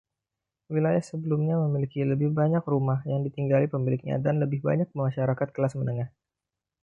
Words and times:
Wilayah 0.73 1.03
sebelumnya 1.09 1.55
memiliki 1.63 1.99
lebih 2.11 2.29
banyak 2.39 2.63
rumah 2.73 2.99
yang 3.11 3.21
ditinggali 3.25 3.65
pemiliknya 3.73 4.15
dan 4.25 4.35
lebih 4.43 4.59
banyak 4.67 4.89
masyarakat 5.01 5.47
kelas 5.55 5.73
menengah. 5.79 6.09